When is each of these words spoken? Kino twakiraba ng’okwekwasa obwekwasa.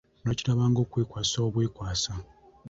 Kino 0.03 0.15
twakiraba 0.29 0.65
ng’okwekwasa 0.71 1.37
obwekwasa. 1.47 2.13